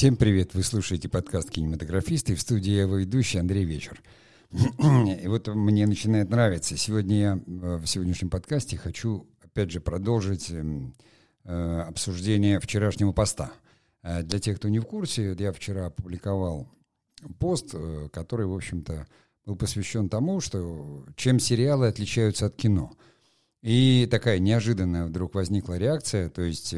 Всем 0.00 0.16
привет! 0.16 0.54
Вы 0.54 0.62
слушаете 0.62 1.10
подкаст 1.10 1.50
«Кинематографисты». 1.50 2.34
В 2.34 2.40
студии 2.40 2.70
его 2.70 2.96
ведущий 2.96 3.36
Андрей 3.36 3.66
Вечер. 3.66 4.00
И 4.50 5.26
вот 5.26 5.46
мне 5.48 5.86
начинает 5.86 6.30
нравиться. 6.30 6.74
Сегодня 6.78 7.20
я 7.20 7.32
э, 7.34 7.76
в 7.76 7.84
сегодняшнем 7.84 8.30
подкасте 8.30 8.78
хочу, 8.78 9.26
опять 9.44 9.70
же, 9.70 9.82
продолжить 9.82 10.50
эм, 10.52 10.94
э, 11.44 11.84
обсуждение 11.86 12.60
вчерашнего 12.60 13.12
поста. 13.12 13.52
Э, 14.02 14.22
для 14.22 14.38
тех, 14.38 14.56
кто 14.56 14.70
не 14.70 14.78
в 14.78 14.86
курсе, 14.86 15.36
я 15.38 15.52
вчера 15.52 15.88
опубликовал 15.88 16.66
пост, 17.38 17.74
который, 18.10 18.46
в 18.46 18.54
общем-то, 18.54 19.06
был 19.44 19.54
посвящен 19.54 20.08
тому, 20.08 20.40
что 20.40 21.04
чем 21.14 21.38
сериалы 21.38 21.88
отличаются 21.88 22.46
от 22.46 22.56
кино. 22.56 22.90
И 23.60 24.08
такая 24.10 24.38
неожиданная 24.38 25.04
вдруг 25.04 25.34
возникла 25.34 25.76
реакция, 25.76 26.30
то 26.30 26.40
есть 26.40 26.74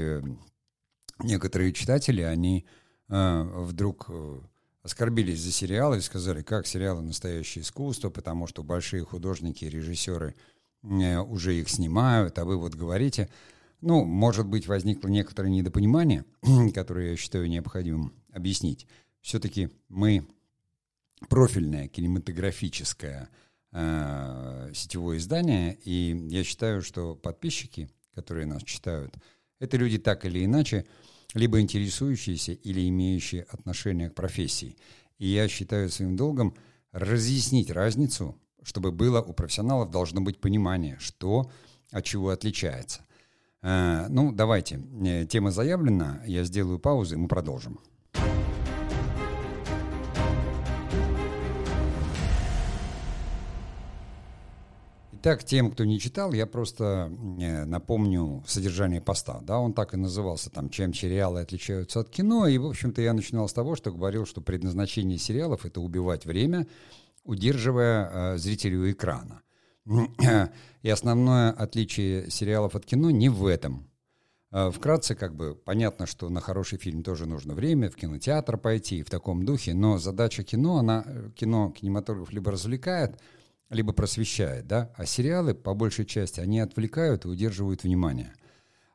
некоторые 1.23 1.73
читатели, 1.73 2.23
они 2.23 2.67
вдруг 3.13 4.07
э, 4.09 4.41
оскорбились 4.83 5.41
за 5.41 5.53
сериалы 5.53 5.99
и 5.99 6.01
сказали, 6.01 6.43
как 6.43 6.67
сериалы 6.67 7.03
настоящее 7.03 7.63
искусство, 7.63 8.09
потому 8.09 8.47
что 8.47 8.63
большие 8.63 9.05
художники 9.05 9.65
и 9.65 9.69
режиссеры 9.69 10.35
э, 10.83 11.19
уже 11.19 11.55
их 11.55 11.69
снимают, 11.69 12.39
а 12.39 12.45
вы 12.45 12.57
вот 12.57 12.75
говорите. 12.75 13.29
Ну, 13.83 14.05
может 14.05 14.47
быть, 14.47 14.67
возникло 14.67 15.09
некоторое 15.09 15.51
недопонимание, 15.51 16.25
которое 16.75 17.11
я 17.11 17.17
считаю 17.17 17.49
необходимым 17.49 18.15
объяснить. 18.33 18.87
Все-таки 19.21 19.69
мы 19.89 20.27
профильное 21.29 21.89
кинематографическое 21.89 23.29
э, 23.73 24.71
сетевое 24.75 25.19
издание, 25.19 25.79
и 25.85 26.17
я 26.31 26.45
считаю, 26.45 26.81
что 26.83 27.15
подписчики, 27.15 27.91
которые 28.15 28.47
нас 28.47 28.63
читают, 28.63 29.15
это 29.59 29.77
люди 29.77 29.99
так 29.99 30.25
или 30.25 30.45
иначе 30.45 30.87
либо 31.35 31.61
интересующиеся 31.61 32.53
или 32.53 32.89
имеющие 32.89 33.43
отношение 33.43 34.11
к 34.11 34.15
профессии. 34.15 34.77
И 35.19 35.29
я 35.29 35.49
считаю 35.49 35.89
своим 35.89 36.17
долгом 36.17 36.55
разъяснить 36.93 37.71
разницу, 37.71 38.37
чтобы 38.63 38.93
было 38.93 39.21
у 39.21 39.33
профессионалов 39.33 39.91
должно 39.91 40.21
быть 40.21 40.41
понимание, 40.41 40.97
что 41.01 41.51
от 41.91 42.05
чего 42.05 42.31
отличается. 42.31 43.05
Э, 43.63 44.07
ну, 44.09 44.33
давайте. 44.33 44.81
Э, 45.05 45.27
тема 45.27 45.51
заявлена, 45.51 46.23
я 46.27 46.45
сделаю 46.45 46.79
паузу, 46.79 47.15
и 47.15 47.19
мы 47.19 47.29
продолжим. 47.29 47.81
Итак, 55.25 55.45
тем, 55.45 55.71
кто 55.71 55.85
не 55.85 56.01
читал, 56.01 56.33
я 56.33 56.47
просто 56.49 57.09
э, 57.39 57.65
напомню 57.65 58.43
содержание 58.45 59.01
поста. 59.01 59.39
Да, 59.43 59.61
он 59.61 59.73
так 59.73 59.95
и 59.95 59.97
назывался, 59.97 60.51
там, 60.51 60.69
чем 60.69 60.93
сериалы 60.93 61.43
отличаются 61.43 62.01
от 62.01 62.11
кино. 62.11 62.49
И, 62.49 62.59
в 62.59 62.67
общем-то, 62.67 63.01
я 63.01 63.13
начинал 63.13 63.49
с 63.49 63.53
того, 63.53 63.77
что 63.77 63.93
говорил, 63.93 64.27
что 64.27 64.41
предназначение 64.41 65.19
сериалов— 65.19 65.65
это 65.65 65.81
убивать 65.81 66.27
время, 66.27 66.67
удерживая 67.23 68.35
э, 68.35 68.37
зрителя 68.37 68.77
у 68.81 68.91
экрана. 68.91 69.43
И 70.83 70.91
основное 70.91 71.53
отличие 71.53 72.29
сериалов 72.29 72.75
от 72.75 72.85
кино 72.85 73.13
не 73.13 73.29
в 73.29 73.47
этом. 73.47 73.89
Э, 74.51 74.73
вкратце, 74.73 75.15
как 75.15 75.37
бы, 75.37 75.55
понятно, 75.55 76.07
что 76.07 76.31
на 76.31 76.41
хороший 76.41 76.79
фильм 76.79 77.05
тоже 77.05 77.27
нужно 77.27 77.55
время, 77.55 77.91
в 77.91 77.95
кинотеатр 77.95 78.59
пойти, 78.59 79.05
в 79.05 79.11
таком 79.11 79.45
духе, 79.45 79.73
но 79.73 79.99
задача 79.99 80.43
кино, 80.43 80.79
она, 80.79 81.05
э, 81.07 81.31
кино, 81.37 81.71
кинематограф 81.71 82.33
либо 82.33 82.51
развлекает— 82.51 83.21
либо 83.73 83.93
просвещает, 83.93 84.67
да, 84.67 84.93
а 84.97 85.07
сериалы, 85.07 85.55
по 85.55 85.75
большей 85.75 86.05
части, 86.05 86.41
они 86.41 86.61
отвлекают 86.61 87.25
и 87.25 87.29
удерживают 87.29 87.83
внимание. 87.83 88.35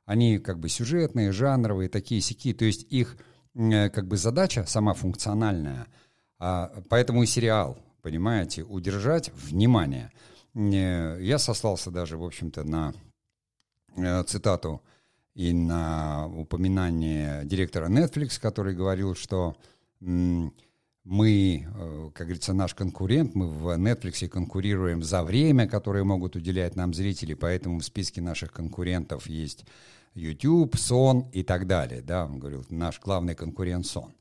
Они 0.05 0.39
как 0.39 0.59
бы 0.59 0.69
сюжетные, 0.69 1.31
жанровые, 1.31 1.89
такие 1.89 2.21
сики, 2.21 2.53
то 2.53 2.63
есть 2.63 2.85
их 2.89 3.17
э, 3.55 3.89
как 3.89 4.07
бы 4.07 4.17
задача 4.17 4.63
сама 4.65 4.93
функциональная, 4.93 5.87
а, 6.39 6.71
поэтому 6.89 7.23
и 7.23 7.25
сериал, 7.25 7.77
понимаете, 8.01 8.63
удержать 8.63 9.31
внимание. 9.33 10.11
Э, 10.53 11.17
я 11.19 11.39
сослался 11.39 11.91
даже, 11.91 12.17
в 12.17 12.23
общем-то, 12.23 12.63
на 12.63 12.93
э, 13.95 14.23
цитату 14.23 14.81
и 15.33 15.53
на 15.53 16.27
упоминание 16.27 17.43
директора 17.45 17.89
Netflix, 17.89 18.39
который 18.39 18.75
говорил, 18.75 19.15
что 19.15 19.55
мы, 21.07 21.65
э, 21.73 22.09
как 22.13 22.27
говорится, 22.27 22.53
наш 22.53 22.73
конкурент, 22.73 23.33
мы 23.33 23.47
в 23.47 23.67
Netflix 23.77 24.27
конкурируем 24.27 25.01
за 25.01 25.23
время, 25.23 25.67
которое 25.67 26.03
могут 26.03 26.35
уделять 26.35 26.75
нам 26.75 26.93
зрители, 26.93 27.33
поэтому 27.33 27.79
в 27.79 27.85
списке 27.85 28.21
наших 28.21 28.51
конкурентов 28.51 29.27
есть 29.27 29.63
YouTube, 30.15 30.75
Сон 30.75 31.29
и 31.31 31.43
так 31.43 31.65
далее. 31.65 32.01
Да, 32.01 32.25
он 32.25 32.39
говорил, 32.39 32.65
наш 32.69 32.99
главный 32.99 33.35
конкурент 33.35 33.85
Сон. 33.85 34.13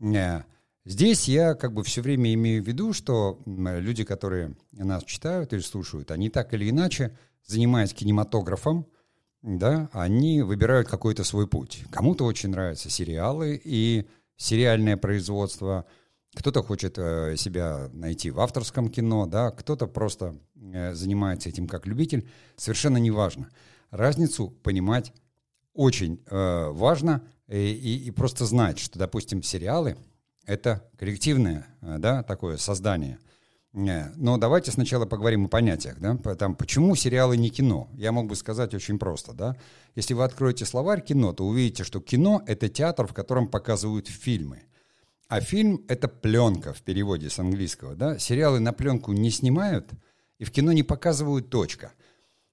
Э, 0.00 0.42
здесь 0.84 1.28
я 1.28 1.54
как 1.54 1.72
бы 1.72 1.82
все 1.82 2.02
время 2.02 2.34
имею 2.34 2.62
в 2.62 2.66
виду, 2.66 2.92
что 2.92 3.40
люди, 3.46 4.04
которые 4.04 4.54
нас 4.72 5.04
читают 5.04 5.54
или 5.54 5.60
слушают, 5.60 6.10
они 6.10 6.28
так 6.28 6.52
или 6.52 6.68
иначе, 6.68 7.16
занимаясь 7.46 7.94
кинематографом, 7.94 8.86
да, 9.40 9.88
они 9.92 10.42
выбирают 10.42 10.88
какой-то 10.88 11.24
свой 11.24 11.46
путь. 11.46 11.84
Кому-то 11.90 12.26
очень 12.26 12.50
нравятся 12.50 12.90
сериалы 12.90 13.58
и 13.64 14.06
сериальное 14.36 14.98
производство– 14.98 15.86
кто-то 16.34 16.62
хочет 16.62 16.98
э, 16.98 17.36
себя 17.36 17.88
найти 17.92 18.30
в 18.30 18.40
авторском 18.40 18.90
кино, 18.90 19.26
да, 19.26 19.50
кто-то 19.50 19.86
просто 19.86 20.36
э, 20.54 20.94
занимается 20.94 21.48
этим 21.48 21.66
как 21.66 21.86
любитель. 21.86 22.28
Совершенно 22.56 22.98
неважно. 22.98 23.48
Разницу 23.90 24.50
понимать 24.62 25.12
очень 25.74 26.22
э, 26.26 26.68
важно 26.70 27.22
и, 27.48 27.56
и, 27.56 28.08
и 28.08 28.10
просто 28.10 28.44
знать, 28.44 28.78
что, 28.78 28.98
допустим, 28.98 29.42
сериалы— 29.42 29.96
это 30.46 30.88
коллективное 30.98 31.66
да, 31.80 32.22
такое 32.22 32.56
создание. 32.56 33.18
Но 33.72 34.38
давайте 34.38 34.70
сначала 34.70 35.04
поговорим 35.04 35.44
о 35.44 35.48
понятиях. 35.48 35.98
Да? 36.00 36.16
Там, 36.36 36.56
почему 36.56 36.94
сериалы 36.96 37.36
не 37.36 37.50
кино? 37.50 37.88
Я 37.94 38.12
мог 38.12 38.26
бы 38.26 38.34
сказать 38.34 38.74
очень 38.74 38.98
просто. 38.98 39.34
Да? 39.34 39.56
Если 39.94 40.14
вы 40.14 40.24
откроете 40.24 40.64
словарь 40.64 41.02
кино, 41.02 41.32
то 41.32 41.44
увидите, 41.46 41.84
что 41.84 42.00
кино— 42.00 42.42
это 42.46 42.68
театр, 42.68 43.06
в 43.06 43.12
котором 43.12 43.46
показывают 43.46 44.08
фильмы. 44.08 44.62
А 45.28 45.42
фильм— 45.42 45.84
это 45.88 46.08
пленка 46.08 46.72
в 46.72 46.80
переводе 46.80 47.28
с 47.28 47.38
английского. 47.38 47.94
Да? 47.94 48.18
Сериалы 48.18 48.60
на 48.60 48.72
пленку 48.72 49.12
не 49.12 49.30
снимают 49.30 49.90
и 50.38 50.44
в 50.44 50.50
кино 50.50 50.72
не 50.72 50.82
показывают 50.82 51.50
точка. 51.50 51.92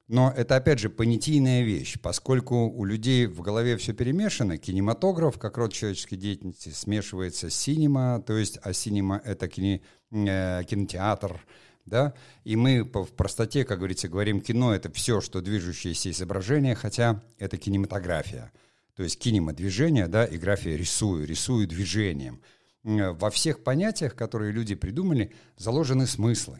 Но 0.08 0.32
это, 0.36 0.58
опять 0.58 0.80
же, 0.80 0.90
понятийная 0.90 1.64
вещь, 1.64 1.98
поскольку 2.00 2.68
у 2.68 2.84
людей 2.84 3.26
в 3.26 3.42
голове 3.42 3.78
все 3.78 3.94
перемешано. 3.94 4.58
Кинематограф, 4.58 5.40
как 5.40 5.58
род 5.58 5.74
человеческой 5.74 6.18
деятельности, 6.18 6.70
смешивается 6.70 7.50
с 7.50 7.56
синема, 7.56 8.22
то 8.22 8.38
есть, 8.38 8.60
а 8.62 8.74
синема— 8.74 9.20
это 9.26 9.48
кине, 9.48 9.82
э, 10.12 10.64
кинотеатр, 10.70 11.40
да, 11.86 12.14
и 12.44 12.56
мы 12.56 12.84
в 12.84 13.14
простоте, 13.16 13.64
как 13.64 13.80
говорится, 13.80 14.08
говорим, 14.08 14.42
кино— 14.42 14.74
это 14.76 14.92
все, 14.92 15.22
что 15.22 15.42
движущееся 15.42 16.12
изображение, 16.12 16.76
хотя 16.76 17.24
это 17.40 17.58
кинематография. 17.58 18.52
То 18.96 19.02
есть 19.02 19.18
кинема— 19.18 19.54
движение, 19.54 20.08
да, 20.08 20.26
и 20.26 20.38
графия— 20.38 20.76
рисую, 20.78 21.26
рисую 21.26 21.68
движением— 21.68 22.42
во 22.86 23.32
всех 23.32 23.64
понятиях, 23.64 24.16
которые 24.16 24.52
люди 24.52 24.76
придумали, 24.76 25.34
заложены 25.58 26.06
смыслы. 26.06 26.60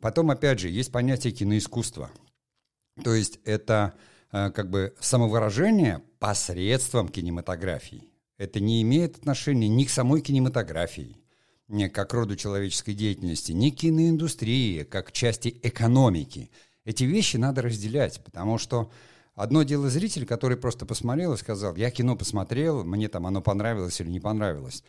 Потом, 0.00 0.30
опять 0.30 0.58
же, 0.58 0.68
есть 0.68 0.90
понятие 0.90 1.32
киноискусства. 1.32 2.10
То 3.02 3.14
есть 3.14 3.38
это 3.44 3.94
э, 4.32 4.50
как 4.50 4.70
бы 4.70 4.94
самовыражение 5.00 6.02
посредством 6.18 7.08
кинематографии. 7.08 8.08
Это 8.38 8.58
не 8.60 8.82
имеет 8.82 9.18
отношения 9.18 9.68
ни 9.68 9.84
к 9.84 9.90
самой 9.90 10.20
кинематографии, 10.20 11.16
ни 11.68 11.88
как 11.88 12.12
роду 12.12 12.36
человеческой 12.36 12.94
деятельности, 12.94 13.52
ни 13.52 13.70
к 13.70 13.76
киноиндустрии, 13.76 14.82
как 14.82 15.12
части 15.12 15.58
экономики. 15.62 16.50
Эти 16.84 17.04
вещи 17.04 17.36
надо 17.36 17.62
разделять, 17.62 18.22
потому 18.24 18.58
что 18.58 18.90
одно 19.34 19.62
дело 19.62 19.88
зритель, 19.90 20.26
который 20.26 20.56
просто 20.56 20.86
посмотрел 20.86 21.34
и 21.34 21.38
сказал, 21.38 21.76
я 21.76 21.90
кино 21.90 22.16
посмотрел, 22.16 22.84
мне 22.84 23.08
там 23.08 23.26
оно 23.26 23.40
понравилось 23.40 24.00
или 24.00 24.10
не 24.10 24.20
понравилось. 24.20 24.82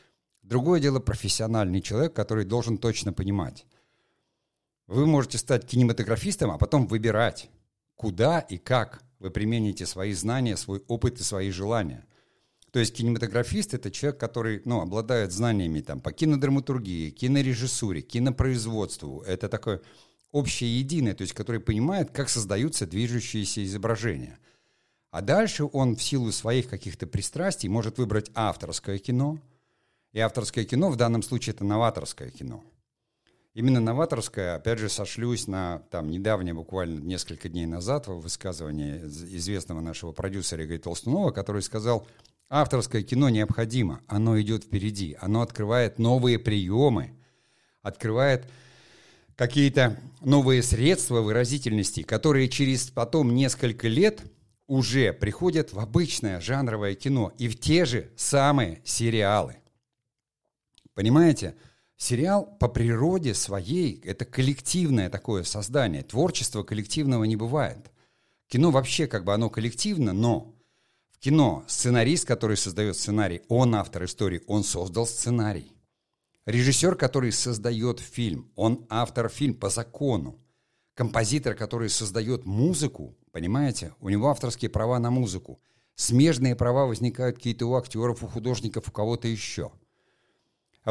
Другое 0.47 0.79
дело 0.79 1.01
профессиональный 1.01 1.81
человек, 1.81 2.13
который 2.13 2.45
должен 2.45 2.77
точно 2.77 3.11
понимать. 3.11 3.65
Вы 4.87 5.05
можете 5.05 5.37
стать 5.37 5.67
кинематографистом, 5.67 6.51
а 6.51 6.57
потом 6.57 6.87
выбирать, 6.87 7.49
куда 7.95 8.39
и 8.39 8.57
как 8.57 9.03
вы 9.19 9.29
примените 9.29 9.85
свои 9.85 10.13
знания, 10.13 10.55
свой 10.55 10.81
опыт 10.87 11.19
и 11.19 11.23
свои 11.23 11.51
желания. 11.51 12.05
То 12.71 12.79
есть 12.79 12.95
кинематографист— 12.95 13.73
это 13.73 13.91
человек, 13.91 14.21
который 14.21 14.61
ну, 14.63 14.79
обладает 14.79 15.33
знаниями 15.33 15.81
там, 15.81 15.99
по 15.99 16.13
кинодраматургии, 16.13 17.09
кинорежиссуре, 17.09 18.01
кинопроизводству. 18.01 19.23
Это 19.23 19.49
такое 19.49 19.81
общее 20.31 20.79
единое, 20.79 21.13
то 21.13 21.23
есть 21.23 21.33
который 21.33 21.59
понимает, 21.59 22.11
как 22.11 22.29
создаются 22.29 22.87
движущиеся 22.87 23.65
изображения. 23.65 24.39
А 25.11 25.19
дальше 25.19 25.65
он 25.65 25.97
в 25.97 26.01
силу 26.01 26.31
своих 26.31 26.69
каких-то 26.69 27.05
пристрастий 27.05 27.67
может 27.67 27.97
выбрать 27.97 28.31
авторское 28.33 28.97
кино— 28.97 29.39
и 30.17 30.19
авторское 30.19 30.65
кино 30.65 30.89
в 30.89 30.95
данном 30.95 31.21
случае 31.21 31.53
это 31.53 31.63
новаторское 31.63 32.31
кино. 32.31 32.63
Именно 33.53 33.79
новаторское, 33.79 34.55
опять 34.55 34.79
же, 34.79 34.89
сошлюсь 34.89 35.45
на 35.45 35.83
там 35.91 36.09
недавнее, 36.09 36.55
буквально 36.55 36.99
несколько 36.99 37.49
дней 37.49 37.67
назад, 37.67 38.07
высказывание 38.07 39.05
известного 39.05 39.79
нашего 39.79 40.13
продюсера 40.13 40.65
Игоря 40.65 40.79
Толстунова, 40.79 41.29
который 41.29 41.61
сказал, 41.61 42.07
Авторское 42.49 43.03
кино 43.03 43.29
необходимо, 43.29 44.01
оно 44.07 44.41
идет 44.41 44.63
впереди, 44.63 45.15
оно 45.21 45.41
открывает 45.41 45.99
новые 45.99 46.39
приемы, 46.39 47.11
открывает 47.83 48.45
какие-то 49.35 49.99
новые 50.21 50.63
средства 50.63 51.21
выразительности, 51.21 52.01
которые 52.01 52.49
через 52.49 52.89
потом 52.89 53.35
несколько 53.35 53.87
лет 53.87 54.23
уже 54.65 55.13
приходят 55.13 55.73
в 55.73 55.79
обычное 55.79 56.41
жанровое 56.41 56.95
кино 56.95 57.33
и 57.37 57.47
в 57.47 57.59
те 57.59 57.85
же 57.85 58.09
самые 58.15 58.81
сериалы. 58.83 59.57
Понимаете? 60.97 61.53
Сериал 61.95 62.57
по 62.59 62.67
природе 62.67 63.35
своей– 63.35 64.01
это 64.03 64.25
коллективное 64.25 65.11
такое 65.11 65.43
создание. 65.43 66.01
Творчество 66.01 66.63
коллективного 66.63 67.23
не 67.25 67.35
бывает. 67.35 67.91
Кино 68.47 68.71
вообще 68.71 69.05
как 69.05 69.23
бы 69.23 69.31
оно 69.31 69.51
коллективно, 69.51 70.11
но 70.11 70.55
в 71.11 71.19
кино 71.19 71.63
сценарист, 71.67 72.25
который 72.25 72.57
создает 72.57 72.97
сценарий, 72.97 73.43
он 73.47 73.75
автор 73.75 74.05
истории, 74.05 74.41
он 74.47 74.63
создал 74.63 75.05
сценарий. 75.05 75.71
Режиссер, 76.47 76.95
который 76.95 77.31
создает 77.31 77.99
фильм, 77.99 78.51
он 78.55 78.87
автор 78.89 79.29
фильм 79.29 79.53
по 79.53 79.69
закону. 79.69 80.39
Композитор, 80.95 81.53
который 81.53 81.89
создает 81.89 82.43
музыку, 82.45 83.15
понимаете, 83.31 83.93
у 83.99 84.09
него 84.09 84.29
авторские 84.29 84.71
права 84.71 84.97
на 84.97 85.11
музыку. 85.11 85.61
Смежные 85.93 86.55
права 86.55 86.87
возникают 86.87 87.35
какие-то 87.35 87.67
у 87.67 87.75
актеров, 87.75 88.23
у 88.23 88.27
художников, 88.27 88.87
у 88.87 88.91
кого-то 88.91 89.27
еще– 89.27 89.71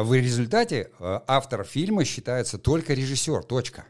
в 0.03 0.13
результате 0.13 0.91
э, 0.99 1.19
автор 1.25 1.63
фильма 1.63 2.05
считается 2.05 2.59
только 2.59 2.93
режиссер, 2.93 3.41
точка. 3.43 3.85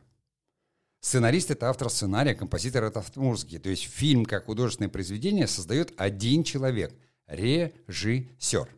Сценарист– 1.02 1.52
это 1.52 1.70
автор 1.70 1.90
сценария, 1.90 2.34
композитор– 2.34 2.84
это 2.86 3.00
автор 3.00 3.22
музыки. 3.22 3.60
То 3.60 3.70
есть 3.70 3.84
фильм 3.84 4.24
как 4.24 4.46
художественное 4.46 4.88
произведение 4.88 5.48
создает 5.48 5.94
один 5.98 6.46
человек– 6.46 6.94
режиссер. 7.28 8.70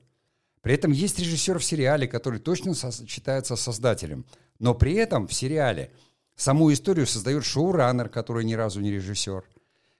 При 0.61 0.73
этом 0.73 0.91
есть 0.91 1.19
режиссер 1.19 1.59
в 1.59 1.63
сериале, 1.63 2.07
который 2.07 2.39
точно 2.39 2.73
считается 2.73 3.55
создателем. 3.55 4.25
Но 4.57 4.73
при 4.73 4.95
этом 4.95 5.27
в 5.27 5.33
сериале 5.33 5.91
саму 6.35 6.73
историю 6.73 7.05
создает 7.05 7.45
шоураннер, 7.45 8.09
который 8.09 8.43
ни 8.43 8.55
разу 8.55 8.81
не 8.81 8.89
режиссер. 8.91 9.43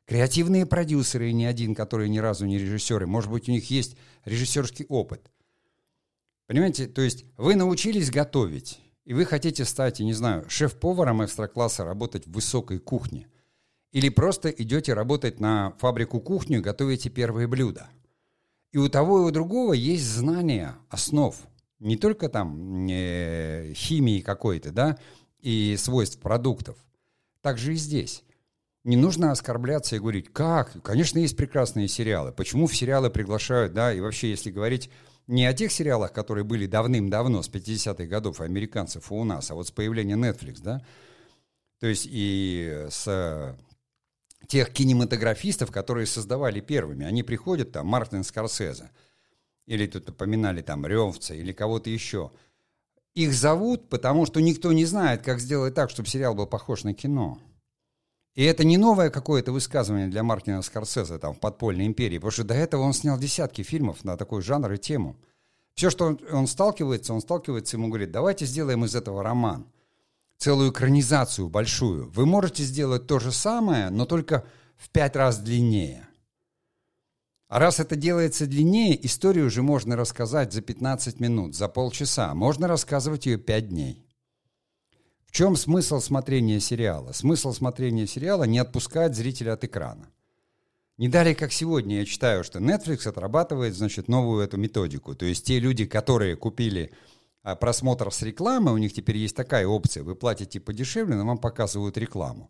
Креативные 0.05 0.65
продюсеры, 0.65 1.31
не 1.31 1.45
один, 1.45 1.75
которые 1.75 2.09
ни 2.09 2.17
разу 2.17 2.47
не 2.47 2.57
режиссеры. 2.57 3.05
Может 3.05 3.29
быть, 3.29 3.47
у 3.47 3.51
них 3.51 3.69
есть 3.69 3.95
режиссерский 4.25 4.87
опыт– 4.89 5.29
Понимаете, 6.49 6.87
то 6.87 7.03
есть 7.03 7.25
вы 7.37 7.53
научились 7.53 8.09
готовить, 8.09 8.79
и 9.05 9.13
вы 9.13 9.25
хотите 9.25 9.65
стать, 9.65 9.99
я 9.99 10.05
не 10.07 10.13
знаю, 10.13 10.49
шеф-поваром 10.49 11.23
экстра-класса, 11.23 11.85
работать 11.85 12.25
в 12.25 12.31
высокой 12.31 12.79
кухне. 12.79 13.27
Или 13.91 14.09
просто 14.09 14.49
идете 14.49 14.95
работать 14.95 15.39
на 15.39 15.75
фабрику 15.77 16.19
кухню 16.19 16.57
и 16.57 16.61
готовите 16.63 17.11
первые 17.11 17.45
блюда. 17.45 17.87
И 18.71 18.79
у 18.79 18.89
того 18.89 19.19
и 19.19 19.25
у 19.25 19.31
другого 19.31 19.73
есть 19.73 20.05
знания 20.05 20.75
основ. 20.89 21.35
Не 21.77 21.97
только 21.97 22.29
там 22.29 22.87
э, 22.89 23.71
химии 23.75 24.21
какой-то, 24.21 24.71
да, 24.71 24.97
и 25.41 25.75
свойств 25.77 26.19
продуктов. 26.19 26.83
Также 27.41 27.73
и 27.73 27.77
здесь. 27.77 28.23
Не 28.83 28.95
нужно 28.95 29.31
оскорбляться 29.31 29.97
и 29.97 29.99
говорить, 29.99 30.33
как? 30.33 30.81
Конечно, 30.81 31.19
есть 31.19 31.37
прекрасные 31.37 31.87
сериалы. 31.87 32.31
Почему 32.31 32.65
в 32.65 32.75
сериалы 32.75 33.11
приглашают, 33.11 33.73
да, 33.73 33.93
и 33.93 33.99
вообще, 33.99 34.31
если 34.31 34.49
говорить 34.49 34.89
не 35.29 35.45
о 35.45 35.53
тех 35.53 35.71
сериалах, 35.71 36.11
которые 36.11 36.43
были 36.43 36.65
давным-давно, 36.65 37.43
с 37.43 37.49
50-х 37.49 38.05
годов, 38.05 38.41
американцев 38.41 39.11
у 39.11 39.23
нас, 39.23 39.51
а 39.51 39.55
вот 39.55 39.67
с 39.67 39.71
появлением 39.71 40.23
Netflix, 40.23 40.59
да, 40.61 40.83
то 41.79 41.85
есть 41.85 42.07
и 42.09 42.87
с 42.89 43.55
тех 44.47 44.71
кинематографистов, 44.71 45.71
которые 45.71 46.07
создавали 46.07 46.61
первыми. 46.61 47.05
Они 47.05 47.21
приходят, 47.21 47.71
там, 47.71 47.85
Мартин 47.85 48.23
Скорсезе, 48.23 48.89
или 49.67 49.85
тут 49.85 50.09
упоминали 50.09 50.63
там 50.63 50.85
Ревца, 50.85 51.35
или 51.35 51.51
кого-то 51.51 51.91
еще. 51.91 52.31
Их 53.13 53.33
зовут, 53.33 53.87
потому 53.87 54.25
что 54.25 54.41
никто 54.41 54.71
не 54.71 54.85
знает, 54.85 55.21
как 55.21 55.39
сделать 55.39 55.75
так, 55.75 55.91
чтобы 55.91 56.09
сериал 56.09 56.33
был 56.33 56.47
похож 56.47 56.83
на 56.83 56.95
кино. 56.95 57.39
И 58.35 58.43
это 58.43 58.63
не 58.63 58.77
новое 58.77 59.09
какое-то 59.09 59.51
высказывание 59.51 60.07
для 60.07 60.23
Мартина 60.23 60.61
Скорсезе 60.61 61.17
там, 61.17 61.33
в 61.33 61.39
«Подпольной 61.39 61.87
империи», 61.87 62.17
потому 62.17 62.31
что 62.31 62.43
до 62.43 62.53
этого 62.53 62.83
он 62.83 62.93
снял 62.93 63.17
десятки 63.17 63.63
фильмов 63.63 64.03
на 64.03 64.17
такой 64.17 64.41
жанр 64.41 64.73
и 64.73 64.77
тему. 64.77 65.17
Все, 65.73 65.89
что 65.89 66.05
он, 66.05 66.19
он 66.31 66.47
сталкивается, 66.47 67.13
он 67.13 67.21
сталкивается, 67.21 67.77
ему 67.77 67.87
говорит, 67.87 68.11
давайте 68.11 68.45
сделаем 68.45 68.85
из 68.85 68.95
этого 68.95 69.23
роман, 69.23 69.65
целую 70.37 70.71
экранизацию 70.71 71.49
большую. 71.49 72.09
Вы 72.11 72.25
можете 72.25 72.63
сделать 72.63 73.07
то 73.07 73.19
же 73.19 73.31
самое, 73.31 73.89
но 73.89 74.05
только 74.05 74.45
в 74.77 74.89
пять 74.89 75.15
раз 75.15 75.39
длиннее. 75.39 76.07
А 77.47 77.57
раз 77.57 77.79
это 77.79 77.95
делается 77.95 78.45
длиннее, 78.45 79.05
историю 79.05 79.47
уже 79.47 79.63
можно 79.63 79.95
рассказать 79.95 80.53
за 80.53 80.61
15 80.61 81.19
минут, 81.19 81.55
за 81.55 81.67
полчаса. 81.67 82.35
Можно 82.35 82.67
рассказывать 82.67 83.25
ее 83.25 83.37
5 83.37 83.69
дней. 83.69 84.08
В 85.29 85.31
чем 85.31 85.55
смысл 85.55 85.99
смотрения 85.99 86.59
сериала? 86.59 87.11
Смысл 87.11 87.53
смотрения 87.53 88.07
сериала 88.07 88.45
не 88.45 88.57
отпускать 88.57 89.15
зрителя 89.15 89.53
от 89.53 89.63
экрана. 89.63 90.09
Не 90.97 91.07
далее, 91.07 91.35
как 91.35 91.53
сегодня, 91.53 91.99
я 91.99 92.05
читаю, 92.05 92.43
что 92.43 92.57
Netflix 92.57 93.07
отрабатывает, 93.07 93.75
значит, 93.75 94.07
новую 94.07 94.43
эту 94.43 94.57
методику. 94.57 95.13
То 95.13 95.27
есть 95.27 95.45
те 95.45 95.59
люди, 95.59 95.85
которые 95.85 96.35
купили 96.35 96.91
а, 97.43 97.55
просмотр 97.55 98.11
с 98.11 98.23
рекламой, 98.23 98.73
у 98.73 98.77
них 98.77 98.91
теперь 98.91 99.17
есть 99.17 99.35
такая 99.35 99.67
опция. 99.67 100.01
Вы 100.01 100.15
платите 100.15 100.59
подешевле, 100.59 101.15
но 101.15 101.27
вам 101.27 101.37
показывают 101.37 101.95
рекламу. 101.99 102.49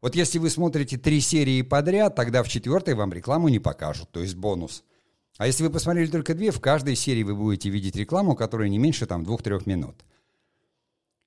Вот 0.00 0.14
если 0.14 0.38
вы 0.38 0.48
смотрите 0.48 0.98
три 0.98 1.20
серии 1.20 1.62
подряд, 1.62 2.14
тогда 2.14 2.44
в 2.44 2.48
четвертой 2.48 2.94
вам 2.94 3.12
рекламу 3.12 3.48
не 3.48 3.58
покажут, 3.58 4.12
то 4.12 4.20
есть 4.20 4.36
бонус. 4.36 4.84
А 5.38 5.48
если 5.48 5.64
вы 5.64 5.70
посмотрели 5.70 6.08
только 6.08 6.34
две, 6.34 6.52
в 6.52 6.60
каждой 6.60 6.94
серии 6.94 7.24
вы 7.24 7.34
будете 7.34 7.68
видеть 7.68 7.96
рекламу, 7.96 8.36
которая 8.36 8.68
не 8.68 8.78
меньше 8.78 9.06
там 9.06 9.24
двух-трех 9.24 9.66
минут. 9.66 10.04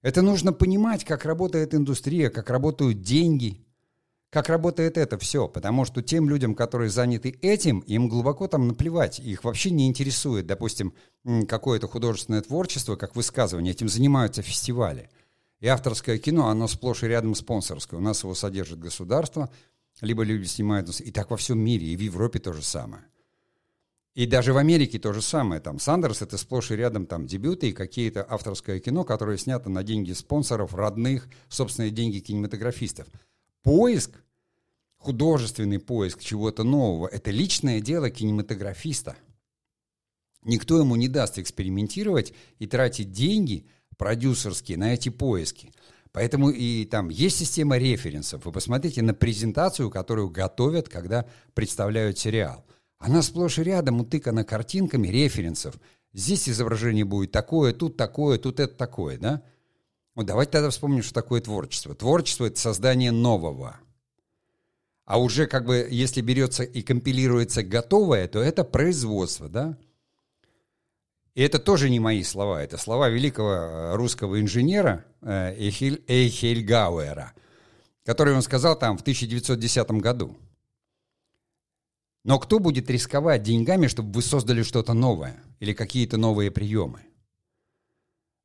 Это 0.02 0.22
нужно 0.22 0.54
понимать, 0.54 1.04
как 1.04 1.26
работает 1.26 1.76
индустрия, 1.76 2.30
как 2.30 2.50
работают 2.50 3.02
деньги, 3.02 3.66
как 4.30 4.48
работает 4.48 4.98
это 4.98 5.18
все. 5.18 5.48
Потому 5.48 5.86
что 5.86 6.02
тем 6.02 6.30
людям, 6.30 6.56
которые 6.56 6.90
заняты 6.90 7.38
этим, 7.42 7.80
им 7.80 8.08
глубоко 8.08 8.48
там 8.48 8.68
наплевать. 8.68 9.20
Их 9.20 9.44
вообще 9.44 9.72
не 9.72 9.88
интересует, 9.88 10.48
допустим, 10.48 10.94
какое-то 11.48 11.88
художественное 11.88 12.42
творчество, 12.42 12.96
как 12.96 13.16
высказывание. 13.16 13.74
Этим 13.74 13.90
занимаются 13.90 14.42
фестивали. 14.42 15.10
И 15.60 15.68
авторское 15.68 16.18
кино, 16.18 16.48
оно 16.48 16.70
сплошь 16.70 17.04
и 17.04 17.08
рядом 17.08 17.36
спонсорское. 17.36 18.00
У 18.00 18.04
нас 18.04 18.24
его 18.24 18.34
содержит 18.34 18.80
государство, 18.80 19.50
либо 20.00 20.24
люди 20.24 20.46
снимают. 20.46 20.90
И 21.02 21.12
так 21.12 21.30
во 21.30 21.36
всем 21.36 21.60
мире, 21.60 21.88
и 21.88 21.98
в 21.98 22.00
Европе 22.00 22.40
то 22.40 22.54
же 22.54 22.64
самое. 22.64 23.04
И 24.20 24.26
даже 24.26 24.52
в 24.52 24.58
Америке 24.58 25.00
то 25.00 25.14
же 25.14 25.22
самое. 25.22 25.62
Там 25.62 25.80
Сандерс— 25.80 26.22
это 26.22 26.38
сплошь 26.38 26.72
и 26.72 26.76
рядом 26.76 27.06
там 27.06 27.26
дебюты 27.26 27.70
и 27.70 27.72
какие-то 27.72 28.22
авторское 28.30 28.82
кино, 28.82 29.06
которое 29.06 29.38
снято 29.38 29.70
на 29.70 29.82
деньги 29.82 30.12
спонсоров, 30.12 30.76
родных, 30.76 31.30
собственные 31.48 31.92
деньги 31.92 32.20
кинематографистов. 32.20 33.08
Поиск, 33.64 34.22
художественный 34.98 35.80
поиск 35.80 36.20
чего-то 36.20 36.66
нового— 36.66 37.08
это 37.14 37.32
личное 37.32 37.80
дело 37.80 38.10
кинематографиста. 38.10 39.16
Никто 40.44 40.78
ему 40.78 40.98
не 40.98 41.08
даст 41.08 41.40
экспериментировать 41.40 42.34
и 42.58 42.68
тратить 42.68 43.14
деньги 43.14 43.68
продюсерские 43.96 44.78
на 44.78 44.96
эти 44.96 45.08
поиски. 45.08 45.72
Поэтому 46.12 46.50
и 46.50 46.84
там 46.84 47.08
есть 47.08 47.38
система 47.38 47.78
референсов. 47.78 48.44
Вы 48.44 48.52
посмотрите 48.52 49.02
на 49.02 49.14
презентацию, 49.14 49.90
которую 49.90 50.30
готовят, 50.30 50.90
когда 50.90 51.26
представляют 51.54 52.20
сериал— 52.20 52.66
она 53.00 53.22
сплошь 53.22 53.58
и 53.58 53.64
рядом 53.64 54.02
утыкана 54.02 54.44
картинками 54.44 55.08
референсов. 55.08 55.76
Здесь 56.14 56.50
изображение 56.50 57.06
будет 57.06 57.32
такое, 57.32 57.74
тут 57.74 57.98
такое, 57.98 58.38
тут 58.38 58.60
это 58.60 58.76
такое, 58.76 59.18
да? 59.18 59.42
Вот 60.16 60.26
давайте 60.26 60.52
тогда 60.52 60.70
вспомним, 60.70 61.02
что 61.02 61.14
такое 61.14 61.40
творчество. 61.40 61.96
Творчество— 61.96 62.46
это 62.48 62.60
создание 62.60 63.12
нового. 63.12 63.80
А 65.06 65.20
уже 65.20 65.48
как 65.48 65.66
бы, 65.66 65.88
если 65.90 66.22
берется 66.22 66.64
и 66.64 66.82
компилируется 66.82 67.64
готовое, 67.64 68.28
то 68.28 68.40
это 68.40 68.64
производство, 68.66 69.48
да? 69.48 69.78
И 71.36 71.42
это 71.42 71.58
тоже 71.58 71.90
не 71.90 72.02
мои 72.02 72.22
слова, 72.24 72.62
это 72.62 72.78
слова 72.78 73.08
великого 73.08 73.52
э, 73.54 73.96
русского 73.96 74.42
инженера 74.42 75.06
Эйхель, 75.22 76.66
Гауэра, 76.66 77.32
который 78.04 78.36
он 78.36 78.42
сказал 78.42 78.78
там 78.78 78.98
в 78.98 79.02
1910 79.02 79.90
году. 79.92 80.38
Но 82.24 82.40
кто 82.40 82.60
будет 82.60 82.90
рисковать 82.90 83.44
деньгами, 83.44 83.88
чтобы 83.88 84.12
вы 84.12 84.22
создали 84.22 84.64
что-то 84.64 84.94
новое 84.94 85.42
или 85.60 85.74
какие-то 85.74 86.18
новые 86.18 86.52
приемы? 86.52 87.02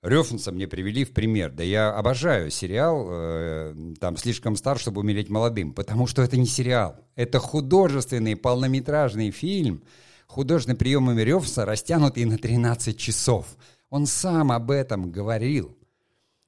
Рёфнса 0.04 0.52
мне 0.52 0.68
привели 0.68 1.04
в 1.04 1.12
пример. 1.12 1.50
Да 1.50 1.62
я 1.62 1.90
обожаю 1.90 2.50
сериал, 2.50 3.06
э, 3.08 3.94
там 3.98 4.18
слишком 4.18 4.54
стар, 4.54 4.78
чтобы 4.78 5.00
умереть 5.00 5.30
молодым, 5.30 5.72
потому 5.72 6.06
что 6.06 6.22
это 6.22 6.36
не 6.36 6.44
сериал. 6.44 6.96
Это 7.16 7.38
художественный 7.38 8.36
полнометражный 8.36 9.30
фильм, 9.30 9.82
художественными 10.26 10.78
приемами 10.78 11.22
Рёфнса, 11.22 11.64
растянутый 11.64 12.26
на 12.26 12.36
13 12.36 12.98
часов. 12.98 13.56
Он 13.88 14.06
сам 14.06 14.52
об 14.52 14.70
этом 14.70 15.10
говорил 15.10 15.74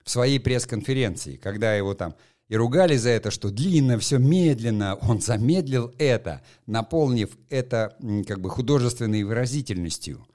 в 0.04 0.10
своей 0.10 0.38
пресс-конференции, 0.38 1.36
когда 1.36 1.74
его 1.74 1.94
там 1.94 2.14
и 2.48 2.56
ругали 2.56 2.96
за 2.96 3.10
это, 3.10 3.30
что 3.30 3.50
длинно, 3.50 3.98
все 3.98 4.18
медленно. 4.18 4.94
Он 4.96 5.20
замедлил 5.20 5.92
это, 5.98 6.42
наполнив 6.66 7.36
это 7.50 7.96
как 8.26 8.40
бы 8.40 8.50
художественной 8.50 9.24
выразительностью. 9.24 10.26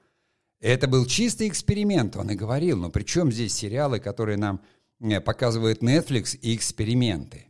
Это 0.60 0.86
был 0.86 1.06
чистый 1.06 1.48
эксперимент, 1.48 2.16
он 2.16 2.30
и 2.30 2.36
говорил. 2.36 2.78
Но 2.78 2.90
при 2.90 3.02
чем 3.02 3.32
здесь 3.32 3.54
сериалы, 3.54 3.98
которые 3.98 4.36
нам 4.36 4.60
э, 5.00 5.20
показывают 5.20 5.82
Netflix 5.82 6.38
и 6.40 6.54
эксперименты 6.54 7.46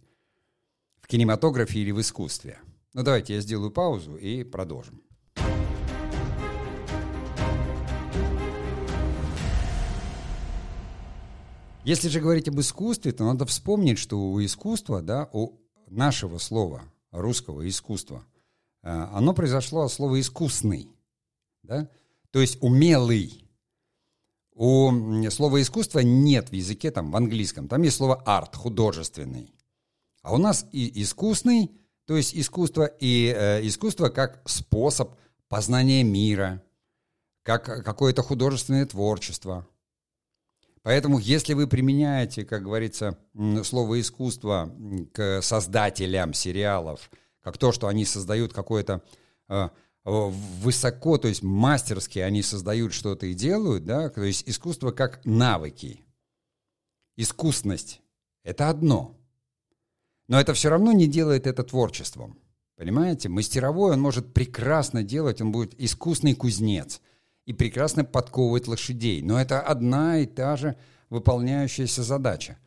в 1.01 1.09
кинематографе 1.09 1.81
или 1.81 1.91
в 1.91 2.01
искусстве? 2.01 2.59
Ну 2.95 3.03
давайте 3.03 3.35
я 3.35 3.41
сделаю 3.41 3.71
паузу 3.71 4.17
и 4.17 4.45
продолжим. 4.45 5.03
Если 11.85 12.09
же 12.09 12.21
говорить 12.21 12.47
об 12.47 12.61
искусстве, 12.61 13.11
то 13.11 13.25
надо 13.25 13.45
вспомнить, 13.45 13.99
что 13.99 14.17
у 14.17 14.45
искусства, 14.45 15.03
да, 15.03 15.29
у 15.33 15.59
нашего 15.89 16.39
слова, 16.39 16.83
русского 17.11 17.69
искусства, 17.69 18.25
э, 18.85 18.89
оно 18.89 19.35
произошло 19.35 19.83
от 19.83 19.93
слова 19.93 20.21
«искусный», 20.21 20.89
да, 21.65 21.89
то 22.31 22.41
есть 22.41 22.59
умелый. 22.63 23.49
У 24.55 24.93
слова 25.31 25.61
искусство 25.61 25.99
нет 25.99 26.51
в 26.51 26.53
языке, 26.53 26.93
там, 26.93 27.11
в 27.11 27.17
английском, 27.17 27.67
там 27.67 27.83
есть 27.83 27.97
слово 27.97 28.23
арт, 28.27 28.55
художественный. 28.55 29.53
А 30.23 30.33
у 30.35 30.39
нас 30.39 30.65
и 30.71 31.03
искусный, 31.03 31.73
то 32.07 32.17
есть 32.17 32.37
искусство, 32.37 32.85
и 32.85 33.35
э, 33.37 33.67
искусство 33.67 34.09
как 34.09 34.49
способ 34.49 35.17
познания 35.49 36.05
мира, 36.05 36.63
как 37.43 37.65
какое-то 37.65 38.23
художественное 38.23 38.87
творчество– 38.87 39.67
Поэтому, 40.83 41.19
если 41.19 41.55
вы 41.55 41.69
применяете, 41.69 42.45
как 42.45 42.65
говорится, 42.65 43.17
слово 43.63 44.01
искусство 44.01 44.75
к 45.13 45.41
создателям 45.41 46.35
сериалов, 46.35 47.11
как 47.41 47.57
то, 47.57 47.71
что 47.71 47.87
они 47.87 48.05
создают 48.05 48.53
какое-то 48.53 49.03
э, 49.49 49.69
высоко, 50.05 51.19
то 51.19 51.29
есть 51.29 51.43
мастерски 51.43 52.19
они 52.19 52.43
создают 52.43 52.93
что-то 52.93 53.27
и 53.27 53.35
делают, 53.35 53.85
да, 53.85 54.09
то 54.11 54.23
есть 54.23 54.49
искусство 54.49 54.91
как 54.91 55.25
навыки. 55.25 56.05
Искусность– 57.17 58.01
это 58.43 58.69
одно. 58.69 59.17
Но 60.27 60.41
это 60.41 60.53
все 60.53 60.69
равно 60.69 60.93
не 60.93 61.07
делает 61.07 61.47
это 61.47 61.63
творчеством. 61.63 62.39
Понимаете? 62.77 63.29
Мастеровой 63.29 63.93
он 63.93 64.01
может 64.01 64.33
прекрасно 64.35 65.05
делать, 65.05 65.41
он 65.41 65.53
будет 65.53 65.81
искусный 65.81 66.35
кузнец– 66.35 67.01
и 67.47 67.53
прекрасно 67.53 68.05
подковывать 68.05 68.69
лошадей. 68.69 69.23
Но 69.23 69.41
это 69.41 69.61
одна 69.61 70.19
и 70.19 70.27
та 70.27 70.57
же 70.57 70.77
выполняющаяся 71.11 72.03
задача. 72.03 72.59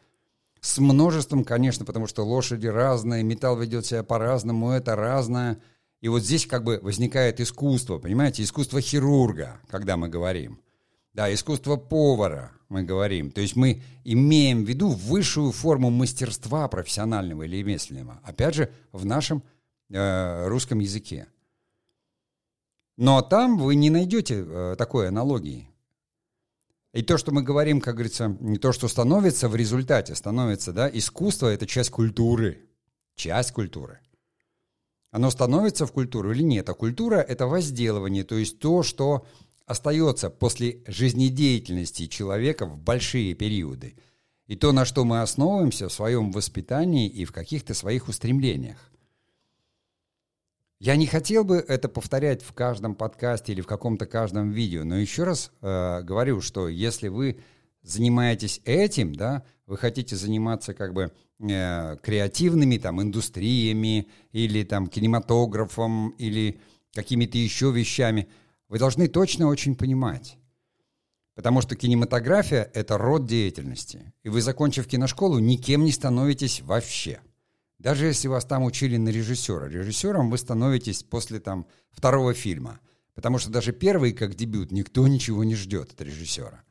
С 0.62 0.80
множеством, 0.80 1.44
конечно, 1.44 1.86
потому 1.86 2.08
что 2.08 2.26
лошади 2.26 2.68
разные, 2.68 3.24
металл 3.24 3.58
ведет 3.58 3.86
себя 3.86 4.04
по-разному, 4.04 4.72
это 4.72 4.96
разное. 4.96 5.60
И 6.02 6.08
вот 6.08 6.24
здесь 6.24 6.46
как 6.46 6.64
бы 6.64 6.80
возникает 6.82 7.40
искусство, 7.40 8.00
понимаете, 8.00 8.44
искусство 8.44 8.82
хирурга, 8.82 9.60
когда 9.70 9.96
мы 9.98 10.10
говорим. 10.10 10.60
Да, 11.14 11.34
искусство 11.34 11.78
повара, 11.78 12.52
мы 12.68 12.84
говорим. 12.84 13.32
То 13.32 13.42
есть 13.42 13.56
мы 13.56 13.82
имеем 14.04 14.66
в 14.66 14.68
виду 14.68 14.90
высшую 14.90 15.52
форму 15.52 15.90
мастерства 15.90 16.68
профессионального 16.68 17.44
или 17.44 17.58
ремесленного. 17.58 18.20
Опять 18.24 18.56
же, 18.56 18.72
в 18.92 19.06
нашем 19.06 19.44
э, 19.90 20.48
русском 20.48 20.80
языке. 20.80 21.28
Но 22.98 23.22
там 23.22 23.58
вы 23.58 23.76
не 23.76 23.90
найдете 23.90 24.46
э, 24.48 24.76
такой 24.78 25.10
аналогии. 25.10 25.70
И 26.94 27.02
то, 27.02 27.18
что 27.18 27.34
мы 27.34 27.44
говорим, 27.44 27.82
как 27.82 27.96
говорится, 27.96 28.38
не 28.40 28.58
то, 28.58 28.72
что 28.72 28.88
становится 28.88 29.50
в 29.50 29.56
результате, 29.56 30.16
становится, 30.16 30.72
да, 30.72 30.90
искусство– 30.90 31.48
это 31.54 31.68
часть 31.68 31.90
культуры, 31.90 32.70
часть 33.16 33.52
культуры. 33.52 34.00
Оно 35.12 35.30
становится 35.30 35.86
в 35.86 35.92
культуру 35.92 36.32
или 36.32 36.42
нет? 36.42 36.70
А 36.70 36.74
культура– 36.74 37.16
это 37.28 37.48
возделывание, 37.48 38.24
то 38.24 38.36
есть 38.36 38.60
то, 38.60 38.82
что 38.82 39.26
остается 39.66 40.30
после 40.30 40.84
жизнедеятельности 40.88 42.08
человека 42.08 42.66
в 42.66 42.78
большие 42.78 43.34
периоды. 43.34 43.96
И 44.48 44.56
то, 44.56 44.72
на 44.72 44.86
что 44.86 45.04
мы 45.04 45.22
основываемся 45.22 45.90
в 45.90 45.94
своем 45.94 46.32
воспитании 46.32 47.10
и 47.10 47.26
в 47.26 47.34
каких-то 47.34 47.74
своих 47.74 48.08
устремлениях. 48.08 48.78
Я 50.80 50.98
не 50.98 51.08
хотел 51.08 51.46
бы 51.46 51.58
это 51.58 51.88
повторять 51.88 52.44
в 52.44 52.52
каждом 52.54 52.96
подкасте 52.96 53.54
или 53.54 53.62
в 53.62 53.68
каком-то 53.68 54.06
каждом 54.06 54.52
видео, 54.52 54.84
но 54.84 54.98
еще 54.98 55.24
раз 55.24 55.52
э, 55.62 56.02
говорю, 56.04 56.42
что 56.42 56.68
если 56.68 57.08
вы 57.08 57.40
занимаетесь 57.82 58.62
этим, 58.66 59.16
да, 59.16 59.44
вы 59.68 59.78
хотите 59.78 60.18
заниматься 60.18 60.74
как 60.74 60.94
бы 60.94 61.14
э, 61.40 61.98
креативными 62.02 62.78
там 62.78 63.02
индустриями 63.02 64.10
или 64.34 64.64
там 64.64 64.88
кинематографом 64.88 66.10
или 66.18 66.60
какими-то 66.94 67.38
еще 67.38 67.72
вещами, 67.72 68.28
вы 68.68 68.78
должны 68.78 69.08
точно 69.08 69.48
очень 69.48 69.76
понимать. 69.76 70.38
Потому 71.36 71.62
что 71.62 71.76
кинематография– 71.76 72.70
это 72.74 72.98
род 72.98 73.26
деятельности. 73.26 74.14
И 74.24 74.30
вы, 74.30 74.42
закончив 74.42 74.88
киношколу, 74.88 75.40
никем 75.40 75.86
не 75.86 75.92
становитесь 75.92 76.62
вообще– 76.62 77.22
даже 77.86 78.08
если 78.08 78.28
вас 78.28 78.46
там 78.46 78.64
учили 78.64 78.98
на 78.98 79.10
режиссера, 79.10 79.68
режиссером 79.68 80.32
вы 80.32 80.40
становитесь 80.40 81.04
после 81.04 81.40
там 81.40 81.68
второго 81.92 82.34
фильма. 82.34 82.80
Потому 83.14 83.38
что 83.38 83.52
даже 83.52 83.74
первый, 83.74 84.12
как 84.12 84.34
дебют, 84.34 84.72
никто 84.72 85.08
ничего 85.08 85.44
не 85.44 85.54
ждет 85.54 85.92
от 85.92 86.02
режиссера. 86.02 86.64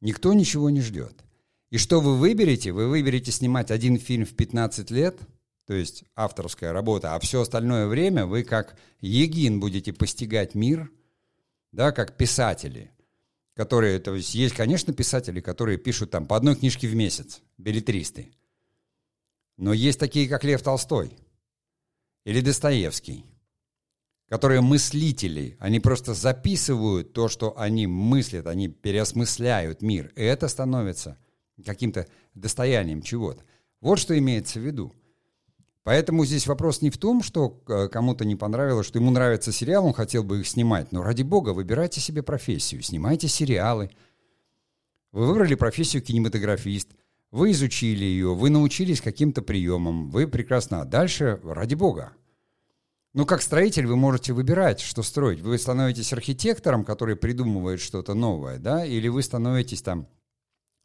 Никто 0.00 0.32
ничего 0.32 0.70
не 0.70 0.80
ждет. 0.80 1.22
И 1.68 1.76
что 1.76 2.00
вы 2.00 2.16
выберете? 2.16 2.72
Вы 2.72 2.88
выберете 2.88 3.30
снимать 3.30 3.70
один 3.70 3.98
фильм 3.98 4.24
в 4.24 4.34
15 4.34 4.90
лет, 4.90 5.20
то 5.66 5.74
есть 5.74 6.04
авторская 6.16 6.72
работа, 6.72 7.14
а 7.14 7.20
все 7.20 7.42
остальное 7.42 7.86
время 7.86 8.24
вы 8.24 8.42
как 8.42 8.78
егин 9.02 9.60
будете 9.60 9.92
постигать 9.92 10.54
мир, 10.54 10.90
да, 11.72 11.92
как 11.92 12.16
писатели, 12.16 12.90
которые, 13.54 13.98
то 13.98 14.14
есть 14.14 14.34
есть, 14.34 14.54
конечно, 14.54 14.94
писатели, 14.94 15.42
которые 15.42 15.76
пишут 15.76 16.10
там 16.10 16.26
по 16.26 16.38
одной 16.38 16.56
книжке 16.56 16.88
в 16.88 16.94
месяц, 16.94 17.42
билетристы. 17.58 18.32
Но 19.60 19.74
есть 19.74 20.00
такие, 20.00 20.26
как 20.26 20.42
Лев 20.42 20.62
Толстой 20.62 21.18
или 22.24 22.40
Достоевский, 22.40 23.26
которые 24.26 24.62
мыслители, 24.62 25.58
они 25.60 25.80
просто 25.80 26.14
записывают 26.14 27.12
то, 27.12 27.28
что 27.28 27.58
они 27.58 27.86
мыслят, 27.86 28.46
они 28.46 28.68
переосмысляют 28.68 29.82
мир, 29.82 30.12
и 30.16 30.22
это 30.22 30.48
становится 30.48 31.18
каким-то 31.62 32.06
достоянием 32.34 33.02
чего-то. 33.02 33.44
Вот 33.82 33.98
что 33.98 34.18
имеется 34.18 34.60
в 34.60 34.62
виду. 34.62 34.94
Поэтому 35.82 36.24
здесь 36.24 36.46
вопрос 36.46 36.80
не 36.80 36.88
в 36.88 36.96
том, 36.96 37.22
что 37.22 37.62
э, 37.68 37.88
кому-то 37.88 38.24
не 38.24 38.36
понравилось, 38.36 38.86
что 38.86 38.98
ему 38.98 39.10
нравится 39.10 39.52
сериал, 39.52 39.84
он 39.84 39.92
хотел 39.92 40.24
бы 40.24 40.40
их 40.40 40.48
снимать. 40.48 40.90
Но 40.90 41.02
ради 41.02 41.22
бога, 41.22 41.50
выбирайте 41.50 42.00
себе 42.00 42.22
профессию, 42.22 42.80
снимайте 42.80 43.28
сериалы. 43.28 43.90
Вы 45.12 45.26
выбрали 45.26 45.54
профессию 45.54 46.02
кинематографист– 46.02 46.88
вы 47.30 47.52
изучили 47.52 48.04
ее, 48.04 48.34
вы 48.34 48.50
научились 48.50 49.00
каким-то 49.00 49.42
приемам, 49.42 50.10
вы 50.10 50.26
прекрасно. 50.26 50.82
А 50.82 50.84
дальше, 50.84 51.40
ради 51.44 51.74
бога. 51.74 52.12
Ну, 53.12 53.26
как 53.26 53.42
строитель 53.42 53.86
вы 53.86 53.96
можете 53.96 54.32
выбирать, 54.32 54.80
что 54.80 55.02
строить. 55.02 55.40
Вы 55.40 55.58
становитесь 55.58 56.12
архитектором, 56.12 56.84
который 56.84 57.16
придумывает 57.16 57.80
что-то 57.80 58.14
новое, 58.14 58.58
да, 58.58 58.84
или 58.84 59.08
вы 59.08 59.22
становитесь 59.22 59.82
там 59.82 60.08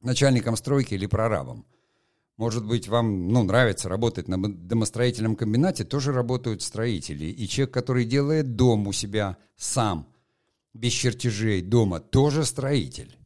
начальником 0.02 0.56
стройки 0.56 0.94
или 0.96 1.06
прорабом. 1.06 1.66
Может 2.38 2.66
быть, 2.66 2.88
вам 2.88 3.30
ну, 3.30 3.44
нравится 3.44 3.90
работать 3.90 4.28
на 4.28 4.38
домостроительном 4.38 5.36
комбинате, 5.36 5.84
тоже 5.84 6.12
работают 6.12 6.62
строители. 6.62 7.26
И 7.26 7.48
человек, 7.48 7.74
который 7.74 8.06
делает 8.06 8.56
дом 8.56 8.88
у 8.88 8.92
себя 8.92 9.38
сам, 9.56 10.08
без 10.74 10.92
чертежей 10.92 11.62
дома, 11.62 12.00
тоже 12.00 12.44
строитель. 12.44 13.18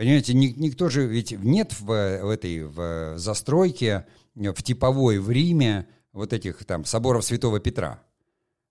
Понимаете, 0.00 0.32
никто 0.32 0.88
же 0.88 1.06
ведь 1.06 1.32
нет 1.32 1.78
в, 1.78 1.84
в 1.84 2.30
этой 2.30 2.64
в 2.64 3.18
застройке, 3.18 4.06
в 4.34 4.62
типовой 4.62 5.18
в 5.18 5.30
Риме 5.30 5.86
вот 6.14 6.32
этих 6.32 6.64
там 6.64 6.86
соборов 6.86 7.22
Святого 7.22 7.60
Петра. 7.60 8.02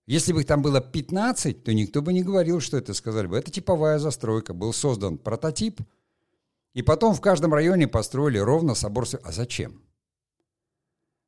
Если 0.07 0.33
бы 0.33 0.41
их 0.41 0.47
там 0.47 0.63
было 0.63 0.81
15, 0.81 1.63
то 1.63 1.71
никто 1.71 2.01
бы 2.01 2.13
не 2.13 2.23
говорил, 2.23 2.59
что 2.61 2.77
это 2.77 2.95
сказали 2.95 3.27
бы. 3.27 3.37
Это 3.37 3.51
типовая 3.51 3.99
застройка. 3.99 4.55
Был 4.55 4.73
создан 4.73 5.19
прототип, 5.19 5.81
и 6.73 6.81
потом 6.81 7.13
в 7.13 7.21
каждом 7.21 7.53
районе 7.53 7.87
построили 7.87 8.39
ровно 8.39 8.73
собор. 8.73 9.05
А 9.21 9.31
зачем? 9.31 9.83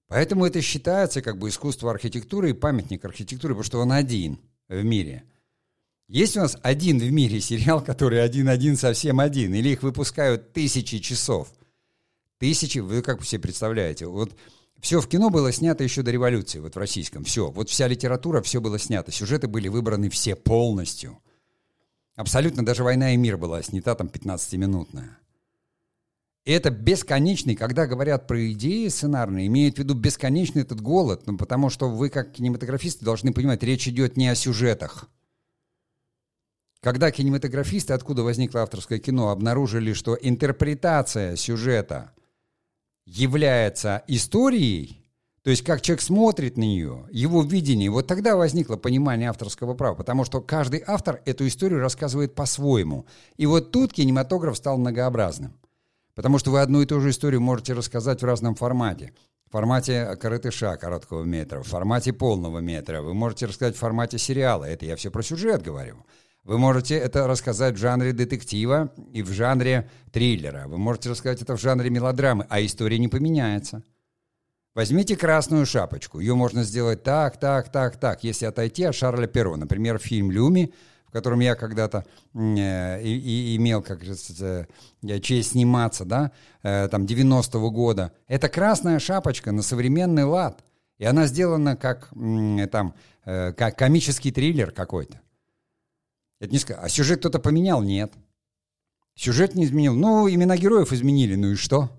Поэтому 0.07 0.47
это 0.47 0.63
считается 0.63 1.21
как 1.21 1.37
бы 1.37 1.49
искусство 1.49 1.91
архитектуры 1.91 2.49
и 2.49 2.53
памятник 2.53 3.05
архитектуры, 3.05 3.53
потому 3.53 3.65
что 3.65 3.79
он 3.79 3.91
один 3.91 4.39
в 4.67 4.83
мире. 4.83 5.25
Есть 6.11 6.35
у 6.35 6.41
нас 6.41 6.57
один 6.61 6.99
в 6.99 7.09
мире 7.09 7.39
сериал, 7.39 7.81
который 7.81 8.21
один-один 8.21 8.75
совсем 8.75 9.21
один, 9.21 9.53
или 9.53 9.69
их 9.69 9.81
выпускают 9.81 10.51
тысячи 10.51 10.99
часов? 10.99 11.47
Тысячи, 12.37 12.79
вы 12.79 13.01
как 13.01 13.23
себе 13.23 13.39
представляете? 13.39 14.07
Вот 14.07 14.35
все 14.81 14.99
в 14.99 15.07
кино 15.07 15.29
было 15.29 15.53
снято 15.53 15.85
еще 15.85 16.01
до 16.01 16.11
революции, 16.11 16.59
вот 16.59 16.75
в 16.75 16.77
российском, 16.77 17.23
все. 17.23 17.49
Вот 17.49 17.69
вся 17.69 17.87
литература, 17.87 18.41
все 18.41 18.59
было 18.59 18.77
снято, 18.77 19.09
сюжеты 19.09 19.47
были 19.47 19.69
выбраны 19.69 20.09
все 20.09 20.35
полностью. 20.35 21.17
Абсолютно, 22.17 22.65
даже 22.65 22.83
«Война 22.83 23.13
и 23.13 23.17
мир» 23.17 23.37
была 23.37 23.63
снята 23.63 23.95
там 23.95 24.07
15-минутная. 24.07 25.17
это 26.43 26.71
бесконечный, 26.71 27.55
когда 27.55 27.87
говорят 27.87 28.27
про 28.27 28.51
идеи 28.51 28.89
сценарные, 28.89 29.47
имеют 29.47 29.75
в 29.75 29.79
виду 29.79 29.93
бесконечный 29.93 30.63
этот 30.63 30.81
голод, 30.81 31.25
ну, 31.25 31.37
потому 31.37 31.69
что 31.69 31.89
вы, 31.89 32.09
как 32.09 32.33
кинематографисты, 32.33 33.05
должны 33.05 33.31
понимать, 33.31 33.63
речь 33.63 33.87
идет 33.87 34.17
не 34.17 34.27
о 34.27 34.35
сюжетах. 34.35 35.07
Когда 36.81 37.11
кинематографисты, 37.11 37.93
откуда 37.93 38.23
возникло 38.23 38.63
авторское 38.63 38.97
кино, 38.97 39.29
обнаружили, 39.29 39.93
что 39.93 40.17
интерпретация 40.19 41.35
сюжета 41.35 42.11
является 43.05 44.03
историей, 44.07 45.05
то 45.43 45.51
есть 45.51 45.63
как 45.63 45.81
человек 45.81 46.01
смотрит 46.01 46.57
на 46.57 46.61
нее, 46.61 47.05
его 47.11 47.43
видение, 47.43 47.91
вот 47.91 48.07
тогда 48.07 48.35
возникло 48.35 48.77
понимание 48.77 49.29
авторского 49.29 49.75
права, 49.75 49.93
потому 49.95 50.25
что 50.25 50.41
каждый 50.41 50.83
автор 50.85 51.21
эту 51.25 51.47
историю 51.47 51.81
рассказывает 51.81 52.33
по-своему. 52.33 53.05
И 53.37 53.45
вот 53.45 53.71
тут 53.71 53.93
кинематограф 53.93 54.57
стал 54.57 54.77
многообразным. 54.79 55.53
Потому 56.15 56.39
что 56.39 56.49
вы 56.49 56.61
одну 56.61 56.81
и 56.81 56.85
ту 56.87 56.99
же 56.99 57.11
историю 57.11 57.41
можете 57.41 57.73
рассказать 57.73 58.21
в 58.21 58.25
разном 58.25 58.55
формате. 58.55 59.13
В 59.47 59.51
формате 59.51 60.17
коротыша, 60.19 60.77
короткого 60.77 61.23
метра, 61.23 61.61
в 61.61 61.67
формате 61.67 62.11
полного 62.11 62.59
метра. 62.59 63.01
Вы 63.01 63.13
можете 63.13 63.45
рассказать 63.45 63.75
в 63.75 63.79
формате 63.79 64.17
сериала. 64.17 64.65
Это 64.65 64.85
я 64.85 64.95
все 64.95 65.11
про 65.11 65.21
сюжет 65.21 65.61
говорю. 65.61 66.05
Вы 66.43 66.57
можете 66.57 66.95
это 66.95 67.27
рассказать 67.27 67.75
в 67.75 67.77
жанре 67.77 68.13
детектива 68.13 68.91
и 69.13 69.21
в 69.21 69.31
жанре 69.31 69.89
триллера. 70.11 70.67
Вы 70.67 70.77
можете 70.77 71.09
рассказать 71.09 71.41
это 71.41 71.55
в 71.55 71.61
жанре 71.61 71.89
мелодрамы, 71.89 72.47
а 72.49 72.61
история 72.65 72.97
не 72.97 73.07
поменяется. 73.07 73.83
Возьмите 74.73 75.15
красную 75.15 75.65
шапочку. 75.65 76.19
Ее 76.19 76.33
можно 76.33 76.63
сделать 76.63 77.03
так, 77.03 77.39
так, 77.39 77.71
так, 77.71 77.97
так. 77.97 78.23
Если 78.23 78.45
отойти 78.45 78.85
от 78.85 78.95
Шарля 78.95 79.27
Перо, 79.27 79.55
например, 79.55 79.99
фильм 79.99 80.31
«Люми», 80.31 80.73
в 81.07 81.11
котором 81.11 81.41
я 81.41 81.55
когда-то 81.55 82.05
э, 82.33 83.03
и, 83.03 83.53
и 83.53 83.57
имел, 83.57 83.83
как 83.83 83.99
э, 84.01 84.65
честь 85.21 85.51
сниматься, 85.51 86.05
да, 86.05 86.31
э, 86.63 86.87
там, 86.87 87.03
90-го 87.03 87.69
года. 87.69 88.13
Это 88.27 88.47
красная 88.47 88.97
шапочка 88.99 89.51
на 89.51 89.61
современный 89.61 90.23
лад. 90.23 90.63
И 90.97 91.03
она 91.03 91.27
сделана 91.27 91.75
как, 91.75 92.09
э, 92.15 92.67
там, 92.67 92.95
э, 93.25 93.51
как 93.51 93.77
комический 93.77 94.31
триллер 94.31 94.71
какой-то. 94.71 95.19
Это 96.41 96.51
не 96.51 96.57
сказать. 96.57 96.83
А 96.83 96.89
сюжет 96.89 97.19
кто-то 97.19 97.37
поменял? 97.37 97.83
Нет. 97.83 98.11
Сюжет 99.13 99.53
не 99.53 99.63
изменил. 99.63 99.93
Ну, 99.93 100.27
имена 100.27 100.57
героев 100.57 100.91
изменили. 100.91 101.35
Ну 101.35 101.51
и 101.51 101.55
что? 101.55 101.91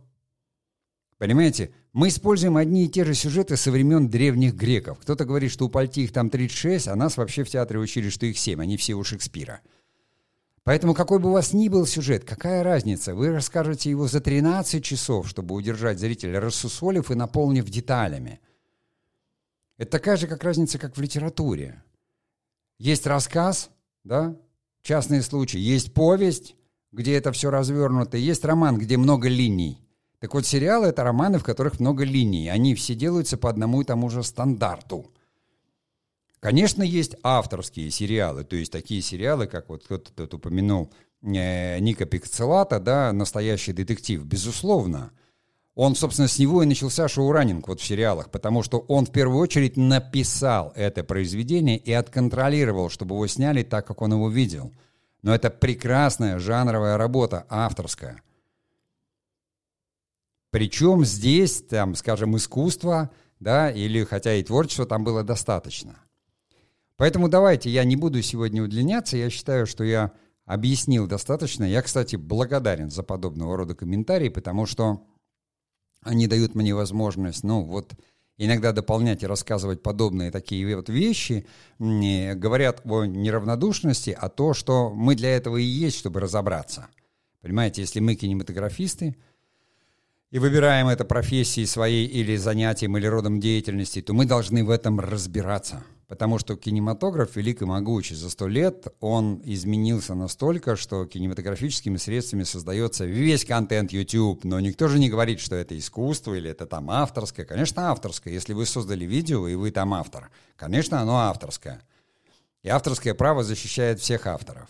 Понимаете? 1.17 1.73
Мы 1.93 2.09
используем 2.09 2.57
одни 2.57 2.87
и 2.87 2.89
те 2.89 3.05
же 3.05 3.15
сюжеты 3.15 3.57
со 3.57 3.71
времен 3.71 4.09
древних 4.09 4.55
греков. 4.55 4.99
Кто-то 4.99 5.25
говорит, 5.25 5.53
что 5.53 5.67
у 5.67 5.69
Пальти 5.69 6.03
их 6.03 6.13
там 6.13 6.29
36, 6.29 6.89
а 6.89 6.97
нас 6.97 7.17
вообще 7.17 7.45
в 7.45 7.51
театре 7.51 7.79
учили, 7.79 8.09
что 8.09 8.27
их 8.27 8.37
7, 8.37 8.61
они 8.61 8.77
все 8.77 8.95
у 8.95 9.05
Шекспира. 9.05 9.61
Поэтому 10.65 10.95
какой 10.95 11.21
бы 11.21 11.29
у 11.29 11.33
вас 11.33 11.53
ни 11.53 11.69
был 11.69 11.87
сюжет, 11.87 12.25
какая 12.25 12.65
разница? 12.65 13.15
Вы 13.15 13.31
расскажете 13.31 13.91
его 13.91 14.09
за 14.09 14.21
13 14.21 14.83
часов, 14.83 15.29
чтобы 15.29 15.55
удержать 15.55 16.01
зрителя, 16.01 16.41
рассусолив 16.41 17.13
и 17.13 17.15
наполнив 17.15 17.65
деталями. 17.67 18.41
Это 19.77 19.93
такая 19.93 20.17
же, 20.17 20.27
как 20.27 20.43
разница, 20.43 20.79
как 20.79 20.97
в 20.97 21.01
литературе. 21.01 21.83
Есть 22.79 23.07
рассказ, 23.07 23.71
да, 24.05 24.37
частные 24.83 25.23
случаи, 25.23 25.59
есть 25.59 25.95
повесть, 25.95 26.57
где 26.93 27.17
это 27.17 27.33
все 27.33 27.51
развернуто, 27.51 28.17
есть 28.17 28.45
роман, 28.45 28.79
где 28.79 28.97
много 28.97 29.29
линий. 29.29 29.79
Так 30.19 30.35
вот, 30.35 30.47
сериалы— 30.47 30.87
это 30.89 31.03
романы, 31.03 31.39
в 31.39 31.45
которых 31.45 31.81
много 31.81 32.05
линий. 32.05 32.49
Они 32.49 32.75
все 32.77 32.95
делаются 32.95 33.37
по 33.37 33.51
одному 33.51 33.83
и 33.83 33.85
тому 33.85 34.09
же 34.09 34.23
стандарту. 34.23 35.11
Конечно, 36.39 36.83
есть 36.83 37.17
авторские 37.23 37.91
сериалы, 37.91 38.45
то 38.45 38.57
есть 38.57 38.71
такие 38.71 39.01
сериалы, 39.01 39.47
как 39.47 39.69
вот 39.69 39.85
кто-то 39.85 40.13
тут 40.13 40.35
упомянул 40.35 40.93
э, 41.23 41.79
Ника 41.79 42.05
Пикцелата, 42.05 42.81
да, 42.81 43.13
«Настоящий 43.13 43.73
детектив», 43.73 44.25
безусловно. 44.25 45.13
Он, 45.75 45.95
собственно, 45.95 46.29
с 46.29 46.39
него 46.39 46.63
и 46.63 46.67
начался 46.67 47.09
шоураннинг 47.09 47.67
вот 47.69 47.81
в 47.81 47.85
сериалах, 47.85 48.31
потому 48.31 48.63
что 48.63 48.79
он 48.89 49.07
в 49.07 49.11
первую 49.11 49.39
очередь 49.39 49.77
написал 49.77 50.73
это 50.77 51.03
произведение 51.03 51.79
и 51.79 51.93
отконтролировал, 51.93 52.91
чтобы 52.91 53.15
его 53.15 53.27
сняли 53.27 53.63
так, 53.63 53.87
как 53.87 54.03
он 54.03 54.13
его 54.13 54.29
видел. 54.29 54.73
Но 55.23 55.35
это 55.35 55.49
прекрасная 55.51 56.39
жанровая 56.39 56.97
работа, 56.99 57.47
авторская– 57.49 58.21
причем 60.53 61.03
здесь, 61.07 61.63
там, 61.63 61.95
скажем, 61.95 62.37
искусство, 62.37 63.11
да, 63.41 63.71
или 63.71 64.05
хотя 64.05 64.35
и 64.35 64.43
творчество 64.43 64.85
там 64.85 65.03
было 65.03 65.25
достаточно. 65.25 65.97
Поэтому 66.99 67.29
давайте, 67.31 67.71
я 67.71 67.85
не 67.85 67.97
буду 67.97 68.21
сегодня 68.21 68.63
удлиняться, 68.63 69.17
я 69.17 69.31
считаю, 69.31 69.67
что 69.67 69.83
я 69.83 70.13
объяснил 70.45 71.07
достаточно. 71.07 71.65
Я, 71.65 71.81
кстати, 71.81 72.17
благодарен 72.17 72.91
за 72.91 73.03
подобного 73.03 73.57
рода 73.57 73.75
комментарии, 73.75 74.29
потому 74.29 74.67
что 74.67 75.03
они 76.03 76.27
дают 76.27 76.55
мне 76.55 76.75
возможность, 76.75 77.45
ну, 77.45 77.63
вот, 77.63 77.95
иногда 78.39 78.73
дополнять 78.73 79.23
и 79.23 79.27
рассказывать 79.27 79.83
подобные 79.83 80.31
такие 80.31 80.77
вот 80.77 80.89
вещи, 80.89 81.47
говорят 81.79 82.83
о 82.85 83.05
неравнодушности, 83.05 84.17
а 84.19 84.29
то, 84.29 84.55
что 84.55 84.91
мы 84.91 85.15
для 85.15 85.37
этого 85.37 85.57
и 85.57 85.63
есть, 85.63 85.99
чтобы 85.99 86.21
разобраться. 86.21 86.89
Понимаете, 87.41 87.83
если 87.83 88.01
мы 88.01 88.15
кинематографисты, 88.15 89.17
и 90.31 90.39
выбираем 90.39 90.89
это 90.89 91.05
профессией 91.05 91.67
своей 91.67 92.07
или 92.07 92.37
занятием, 92.37 92.97
или 92.97 93.07
родом 93.07 93.39
деятельности, 93.39 94.01
то 94.01 94.15
мы 94.15 94.25
должны 94.25 94.65
в 94.65 94.71
этом 94.71 94.99
разбираться. 94.99 95.85
Потому 96.13 96.39
что 96.39 96.57
кинематограф 96.57 97.37
велик 97.37 97.63
и 97.63 97.65
могучий. 97.65 98.15
За 98.15 98.29
сто 98.29 98.47
лет 98.47 98.87
он 99.01 99.41
изменился 99.47 100.15
настолько, 100.15 100.77
что 100.77 101.07
кинематографическими 101.07 101.97
средствами 101.97 102.43
создается 102.43 103.07
весь 103.07 103.47
контент 103.47 103.93
YouTube. 103.93 104.45
Но 104.45 104.61
никто 104.61 104.89
же 104.89 104.99
не 104.99 105.09
говорит, 105.09 105.41
что 105.41 105.57
это 105.57 105.79
искусство 105.79 106.35
или 106.35 106.51
это 106.51 106.67
там 106.67 106.91
авторское. 106.91 107.47
Конечно, 107.47 107.91
авторское. 107.91 108.31
Если 108.31 108.53
вы 108.53 108.67
создали 108.67 109.07
видео, 109.07 109.49
и 109.49 109.55
вы 109.55 109.71
там 109.71 109.95
автор, 109.95 110.31
конечно, 110.57 111.01
оно 111.01 111.17
авторское. 111.17 111.81
И 112.63 112.69
авторское 112.69 113.15
право 113.15 113.43
защищает 113.43 113.99
всех 113.99 114.27
авторов. 114.27 114.69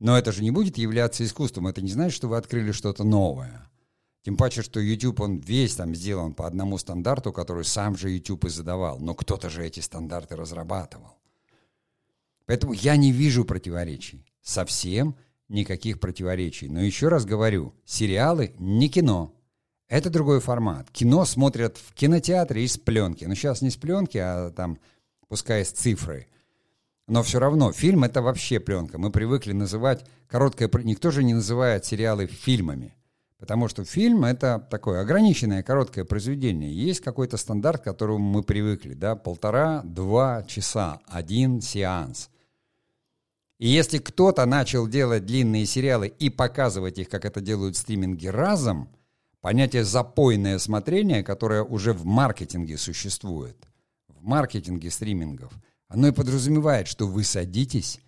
Но 0.00 0.16
это 0.16 0.32
же 0.32 0.42
не 0.42 0.52
будет 0.52 0.78
являться 0.78 1.22
искусством. 1.22 1.66
Это 1.66 1.82
не 1.82 1.90
значит, 1.90 2.16
что 2.16 2.28
вы 2.28 2.38
открыли 2.38 2.72
что-то 2.72 3.04
новое. 3.04 3.68
Тем 4.22 4.36
паче, 4.36 4.62
что 4.62 4.78
YouTube, 4.78 5.20
он 5.20 5.38
весь 5.38 5.74
там 5.74 5.94
сделан 5.94 6.32
по 6.32 6.46
одному 6.46 6.78
стандарту, 6.78 7.32
который 7.32 7.64
сам 7.64 7.96
же 7.96 8.10
YouTube 8.10 8.44
и 8.44 8.48
задавал. 8.48 9.00
Но 9.00 9.14
кто-то 9.14 9.50
же 9.50 9.66
эти 9.66 9.80
стандарты 9.80 10.36
разрабатывал. 10.36 11.18
Поэтому 12.46 12.72
я 12.72 12.96
не 12.96 13.10
вижу 13.10 13.44
противоречий. 13.44 14.24
Совсем 14.40 15.16
никаких 15.48 15.98
противоречий. 15.98 16.68
Но 16.68 16.80
еще 16.80 17.08
раз 17.08 17.24
говорю, 17.24 17.74
сериалы 17.84 18.54
не 18.58 18.88
кино. 18.88 19.34
Это 19.88 20.08
другой 20.08 20.40
формат. 20.40 20.90
Кино 20.90 21.24
смотрят 21.24 21.76
в 21.76 21.92
кинотеатре 21.92 22.64
из 22.64 22.78
пленки. 22.78 23.24
Ну, 23.24 23.34
сейчас 23.34 23.60
не 23.60 23.70
с 23.70 23.76
пленки, 23.76 24.18
а 24.18 24.50
там, 24.50 24.78
пускай 25.28 25.64
с 25.64 25.70
цифры. 25.70 26.28
Но 27.08 27.22
все 27.22 27.40
равно, 27.40 27.72
фильм— 27.72 28.04
это 28.04 28.22
вообще 28.22 28.60
пленка. 28.60 28.98
Мы 28.98 29.10
привыкли 29.10 29.52
называть 29.52 30.06
короткое... 30.28 30.70
Никто 30.84 31.10
же 31.10 31.24
не 31.24 31.34
называет 31.34 31.84
сериалы 31.84 32.26
фильмами. 32.26 32.94
Потому 33.42 33.66
что 33.66 33.84
фильм— 33.84 34.24
это 34.24 34.64
такое 34.70 35.00
ограниченное, 35.00 35.64
короткое 35.64 36.04
произведение. 36.04 36.72
Есть 36.72 37.00
какой-то 37.00 37.36
стандарт, 37.36 37.80
к 37.80 37.84
которому 37.86 38.20
мы 38.20 38.44
привыкли, 38.44 38.94
да, 38.94 39.16
полтора-два 39.16 40.44
часа, 40.44 41.00
один 41.08 41.60
сеанс. 41.60 42.30
И 43.58 43.66
если 43.66 43.98
кто-то 43.98 44.46
начал 44.46 44.86
делать 44.86 45.26
длинные 45.26 45.66
сериалы 45.66 46.06
и 46.06 46.30
показывать 46.30 46.98
их, 47.00 47.08
как 47.08 47.24
это 47.24 47.40
делают 47.40 47.76
стриминги, 47.76 48.28
разом, 48.28 48.88
понятие 49.40 49.82
«запойное 49.82 50.60
смотрение», 50.60 51.24
которое 51.24 51.64
уже 51.64 51.94
в 51.94 52.04
маркетинге 52.04 52.78
существует, 52.78 53.56
в 54.06 54.22
маркетинге 54.22 54.88
стримингов, 54.88 55.52
оно 55.88 56.06
и 56.06 56.12
подразумевает, 56.12 56.86
что 56.86 57.08
вы 57.08 57.24
садитесь 57.24 57.98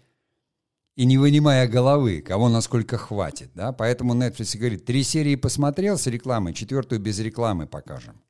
и 0.97 1.05
не 1.05 1.19
вынимая 1.19 1.67
головы, 1.67 2.21
кого 2.21 2.49
насколько 2.49 2.97
хватит. 2.97 3.51
Да? 3.55 3.73
Поэтому 3.73 4.15
Netflix 4.15 4.57
говорит, 4.57 4.85
три 4.85 5.03
серии 5.03 5.35
посмотрел 5.35 5.99
с 5.99 6.07
рекламой, 6.07 6.55
четвертую 6.55 7.01
без 7.01 7.19
рекламы 7.19 7.67
покажем. 7.67 8.21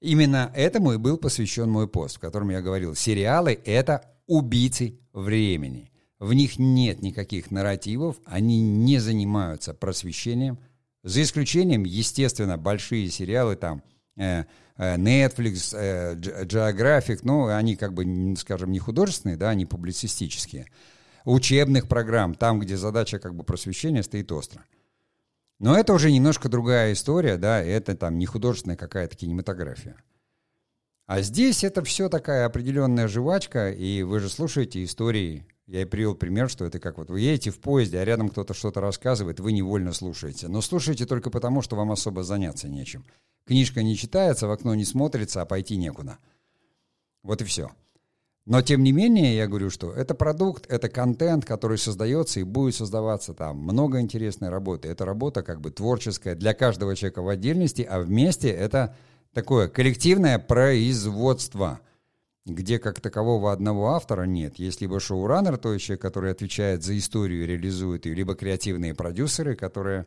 Именно 0.00 0.52
этому 0.54 0.92
и 0.92 0.98
был 0.98 1.16
посвящен 1.16 1.70
мой 1.70 1.88
пост, 1.88 2.16
в 2.16 2.20
котором 2.20 2.50
я 2.50 2.60
говорил, 2.60 2.94
сериалы— 2.94 3.58
это 3.64 4.12
убийцы 4.26 5.00
времени. 5.12 5.90
В 6.18 6.32
них 6.32 6.58
нет 6.58 7.02
никаких 7.02 7.50
нарративов, 7.50 8.16
они 8.24 8.60
не 8.60 8.98
занимаются 8.98 9.74
просвещением, 9.74 10.58
за 11.02 11.22
исключением, 11.22 11.84
естественно, 11.84 12.56
большие 12.56 13.10
сериалы 13.10 13.56
там 13.56 13.82
Netflix, 14.16 15.74
э, 15.76 16.14
Geographic, 16.14 17.20
ну, 17.22 17.46
они 17.46 17.76
как 17.76 17.92
бы, 17.92 18.36
скажем, 18.36 18.72
не 18.72 18.78
художественные, 18.78 19.36
да, 19.36 19.50
они 19.50 19.66
публицистические. 19.66 20.66
Учебных 21.24 21.88
программ, 21.88 22.34
там, 22.34 22.60
где 22.60 22.76
задача 22.76 23.18
как 23.18 23.34
бы 23.34 23.44
просвещения 23.44 24.02
стоит 24.02 24.30
остро. 24.32 24.64
Но 25.58 25.78
это 25.78 25.92
уже 25.92 26.10
немножко 26.10 26.48
другая 26.48 26.92
история, 26.92 27.36
да, 27.36 27.62
это 27.62 27.96
там 27.96 28.18
не 28.18 28.26
художественная 28.26 28.76
какая-то 28.76 29.16
кинематография. 29.16 29.96
А 31.06 31.20
здесь 31.20 31.64
это 31.64 31.82
все 31.84 32.08
такая 32.08 32.46
определенная 32.46 33.08
жвачка, 33.08 33.70
и 33.70 34.02
вы 34.02 34.20
же 34.20 34.28
слушаете 34.28 34.82
истории 34.84 35.46
Я 35.66 35.82
и 35.82 35.86
привел 35.86 36.14
пример, 36.14 36.50
что 36.50 36.66
это 36.66 36.78
как 36.78 36.98
вот 36.98 37.08
вы 37.08 37.20
едете 37.20 37.50
в 37.50 37.58
поезде, 37.58 37.98
а 37.98 38.04
рядом 38.04 38.28
кто-то 38.28 38.52
что-то 38.52 38.80
рассказывает, 38.80 39.40
вы 39.40 39.52
невольно 39.52 39.92
слушаете. 39.94 40.48
Но 40.48 40.60
слушаете 40.60 41.06
только 41.06 41.30
потому, 41.30 41.62
что 41.62 41.74
вам 41.74 41.90
особо 41.90 42.22
заняться 42.22 42.68
нечем. 42.68 43.04
Книжка 43.46 43.82
не 43.82 43.96
читается, 43.96 44.46
в 44.46 44.50
окно 44.50 44.74
не 44.74 44.84
смотрится, 44.84 45.40
а 45.40 45.46
пойти 45.46 45.76
некуда. 45.76 46.18
Вот 47.22 47.40
и 47.40 47.44
все. 47.44 47.70
Но 48.46 48.60
тем 48.60 48.82
не 48.82 48.92
менее, 48.92 49.36
я 49.36 49.46
говорю, 49.46 49.70
что 49.70 49.90
это 49.90 50.14
продукт, 50.14 50.66
это 50.70 50.90
контент, 50.90 51.46
который 51.46 51.78
создается 51.78 52.40
и 52.40 52.42
будет 52.42 52.74
создаваться 52.74 53.32
там. 53.32 53.56
Много 53.56 54.00
интересной 54.00 54.50
работы. 54.50 54.88
Это 54.88 55.06
работа 55.06 55.42
как 55.42 55.62
бы 55.62 55.70
творческая 55.70 56.34
для 56.34 56.52
каждого 56.52 56.94
человека 56.94 57.22
в 57.22 57.28
отдельности, 57.28 57.80
а 57.80 58.00
вместе 58.00 58.50
это 58.50 58.94
такое 59.32 59.68
коллективное 59.68 60.38
производство, 60.38 61.80
где 62.46 62.78
как 62.78 63.00
такового 63.00 63.52
одного 63.52 63.94
автора 63.94 64.24
нет. 64.24 64.58
Есть 64.58 64.80
либо 64.80 65.00
шоураннер, 65.00 65.56
то 65.56 65.76
человек, 65.78 66.02
который 66.02 66.30
отвечает 66.30 66.82
за 66.82 66.96
историю 66.96 67.44
и 67.44 67.46
реализует 67.46 68.06
ее, 68.06 68.14
либо 68.14 68.34
креативные 68.34 68.94
продюсеры, 68.94 69.56
которые 69.56 70.06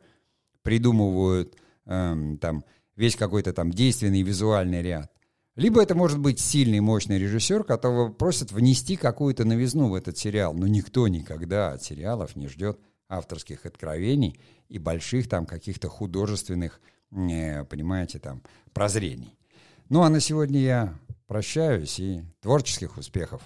придумывают 0.61 1.55
эм, 1.85 2.37
там 2.37 2.63
весь 2.95 3.15
какой-то 3.15 3.53
там 3.53 3.71
действенный 3.71 4.21
визуальный 4.21 4.81
ряд. 4.81 5.11
Либо 5.55 5.81
это 5.81 5.95
может 5.95 6.19
быть 6.19 6.39
сильный, 6.39 6.79
мощный 6.81 7.17
режиссер, 7.17 7.63
которого 7.63 8.11
просят 8.11 8.51
внести 8.51 8.95
какую-то 8.95 9.43
новизну 9.43 9.89
в 9.89 9.95
этот 9.95 10.15
сериал. 10.15 10.53
Но 10.53 10.67
никто 10.67 11.07
никогда 11.07 11.71
от 11.71 11.83
сериалов 11.83 12.35
не 12.35 12.47
ждет 12.47 12.79
авторских 13.09 13.65
откровений 13.65 14.39
и 14.69 14.77
больших 14.77 15.27
там 15.27 15.47
каких-то 15.47 15.89
художественных, 15.89 16.79
э, 17.11 17.63
понимаете, 17.63 18.19
там 18.19 18.43
прозрений. 18.73 19.36
Ну 19.89 20.03
а 20.03 20.09
на 20.09 20.19
сегодня 20.19 20.59
я 20.59 20.99
прощаюсь 21.27 21.99
и 21.99 22.21
творческих 22.41 22.97
успехов. 22.97 23.41